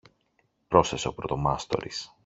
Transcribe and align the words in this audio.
πρόσθεσε 0.67 1.07
ο 1.07 1.13
πρωτομάστορης. 1.13 2.11